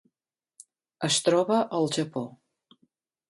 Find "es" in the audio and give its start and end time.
1.09-1.19